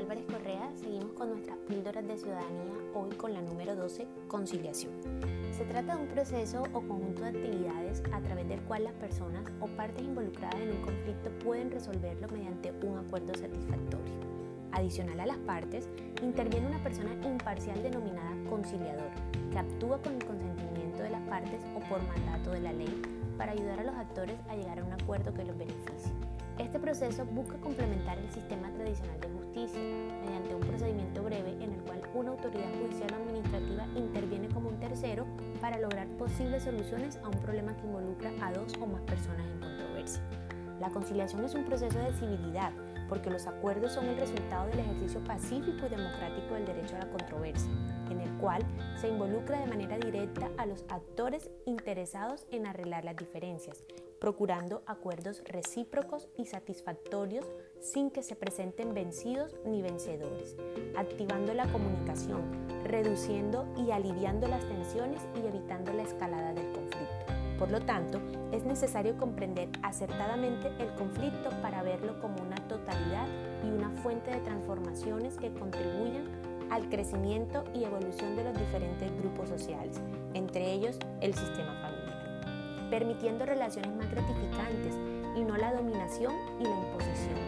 [0.00, 4.94] Álvarez Correa, seguimos con nuestras píldoras de ciudadanía, hoy con la número 12, conciliación.
[5.52, 9.44] Se trata de un proceso o conjunto de actividades a través del cual las personas
[9.60, 14.14] o partes involucradas en un conflicto pueden resolverlo mediante un acuerdo satisfactorio.
[14.72, 15.86] Adicional a las partes,
[16.22, 19.10] interviene una persona imparcial denominada conciliador,
[19.52, 23.02] que actúa con el consentimiento de las partes o por mandato de la ley
[23.36, 26.10] para ayudar a los actores a llegar a un acuerdo que los beneficie.
[26.58, 31.80] Este proceso busca complementar el sistema tradicional de justicia mediante un procedimiento breve en el
[31.82, 35.26] cual una autoridad judicial o administrativa interviene como un tercero
[35.60, 39.60] para lograr posibles soluciones a un problema que involucra a dos o más personas en
[39.60, 40.22] controversia.
[40.80, 42.72] La conciliación es un proceso de civilidad
[43.08, 47.10] porque los acuerdos son el resultado del ejercicio pacífico y democrático del derecho a la
[47.10, 47.70] controversia,
[48.08, 48.62] en el cual
[48.96, 53.84] se involucra de manera directa a los actores interesados en arreglar las diferencias,
[54.20, 57.46] procurando acuerdos recíprocos y satisfactorios
[57.80, 60.56] sin que se presenten vencidos ni vencedores,
[60.96, 62.42] activando la comunicación,
[62.84, 67.40] reduciendo y aliviando las tensiones y evitando la escalada del conflicto.
[67.58, 68.20] Por lo tanto,
[68.52, 73.26] es necesario comprender acertadamente el conflicto para verlo como una totalidad
[73.64, 76.24] y una fuente de transformaciones que contribuyan
[76.70, 80.00] al crecimiento y evolución de los diferentes grupos sociales,
[80.34, 81.89] entre ellos el sistema familiar
[82.90, 84.94] permitiendo relaciones más gratificantes
[85.36, 87.38] y no la dominación y la imposición,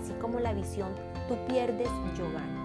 [0.00, 0.92] así como la visión
[1.28, 2.64] tú pierdes, yo gano.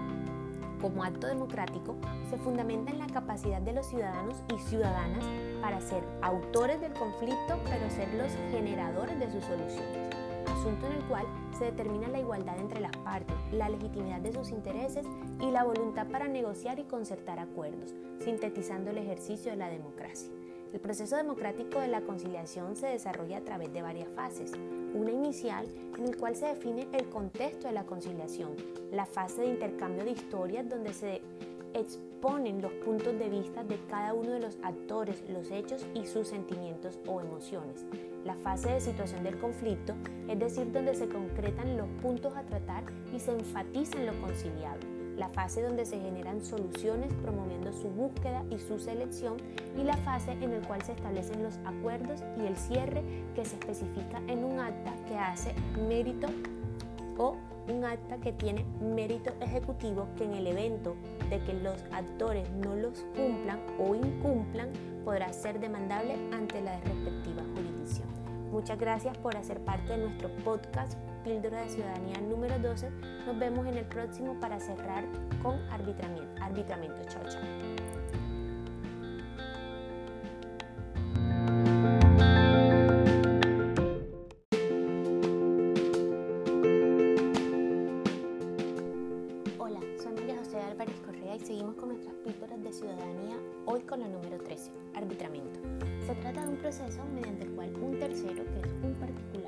[0.80, 1.96] Como acto democrático,
[2.30, 5.24] se fundamenta en la capacidad de los ciudadanos y ciudadanas
[5.60, 10.14] para ser autores del conflicto, pero ser los generadores de sus soluciones,
[10.46, 11.26] asunto en el cual
[11.58, 15.04] se determina la igualdad entre las partes, la legitimidad de sus intereses
[15.40, 20.39] y la voluntad para negociar y concertar acuerdos, sintetizando el ejercicio de la democracia.
[20.72, 24.52] El proceso democrático de la conciliación se desarrolla a través de varias fases.
[24.94, 25.66] Una inicial
[25.98, 28.54] en el cual se define el contexto de la conciliación,
[28.92, 31.22] la fase de intercambio de historias donde se
[31.74, 36.28] exponen los puntos de vista de cada uno de los actores, los hechos y sus
[36.28, 37.84] sentimientos o emociones.
[38.24, 39.94] La fase de situación del conflicto,
[40.28, 44.89] es decir, donde se concretan los puntos a tratar y se enfatiza en lo conciliable
[45.20, 49.36] la fase donde se generan soluciones promoviendo su búsqueda y su selección
[49.78, 53.02] y la fase en la cual se establecen los acuerdos y el cierre
[53.34, 55.54] que se especifica en un acta que hace
[55.86, 56.26] mérito
[57.18, 57.36] o
[57.68, 60.96] un acta que tiene mérito ejecutivo que en el evento
[61.28, 64.70] de que los actores no los cumplan o incumplan
[65.04, 68.08] podrá ser demandable ante la respectiva jurisdicción.
[68.50, 70.94] Muchas gracias por hacer parte de nuestro podcast
[71.24, 72.90] Píldora de Ciudadanía número 12.
[73.26, 75.04] Nos vemos en el próximo para cerrar
[75.42, 76.42] con arbitramiento.
[76.42, 77.02] Arbitramiento.
[77.08, 77.42] Chao, chao.
[89.58, 93.36] Hola, soy María José Álvarez Correa y seguimos con nuestras píldoras de ciudadanía,
[93.66, 95.60] hoy con la número 13, arbitramiento.
[96.06, 99.39] Se trata de un proceso mediante el cual un tercero, que es un particular,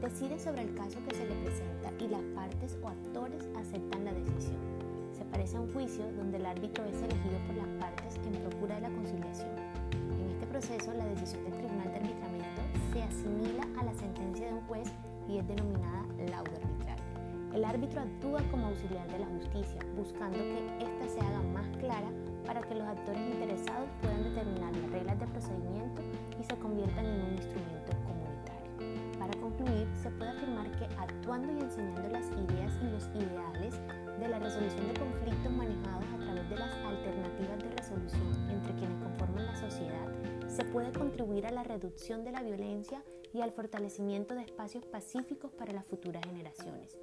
[0.00, 4.12] decide sobre el caso que se le presenta y las partes o actores aceptan la
[4.12, 4.58] decisión.
[5.12, 8.76] Se parece a un juicio donde el árbitro es elegido por las partes en procura
[8.76, 9.50] de la conciliación.
[9.92, 12.62] En este proceso, la decisión del Tribunal de Arbitramiento
[12.92, 14.88] se asimila a la sentencia de un juez
[15.28, 16.98] y es denominada laudo arbitral.
[17.52, 22.08] El árbitro actúa como auxiliar de la justicia, buscando que ésta se haga más clara
[22.46, 26.00] para que los actores interesados puedan determinar las reglas de procedimiento
[26.40, 27.92] y se conviertan en un instrumento
[30.02, 33.74] se puede afirmar que actuando y enseñando las ideas y los ideales
[34.18, 39.02] de la resolución de conflictos manejados a través de las alternativas de resolución entre quienes
[39.02, 40.08] conforman la sociedad,
[40.48, 43.02] se puede contribuir a la reducción de la violencia
[43.32, 46.96] y al fortalecimiento de espacios pacíficos para las futuras generaciones.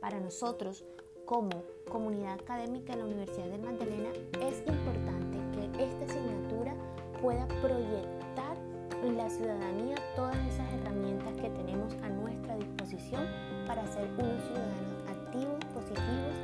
[0.00, 0.84] Para nosotros,
[1.24, 6.74] como comunidad académica de la Universidad de Magdalena, es importante que esta asignatura
[7.20, 8.56] pueda proyectar
[9.04, 12.08] en la ciudadanía todas esas herramientas que tenemos a
[13.66, 16.34] para ser unos ciudadanos activos, positivos,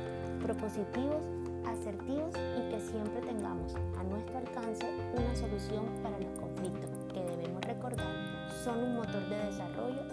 [0.41, 1.23] propositivos,
[1.67, 7.61] asertivos y que siempre tengamos a nuestro alcance una solución para los conflictos que debemos
[7.63, 8.07] recordar
[8.63, 10.12] son un motor de desarrollo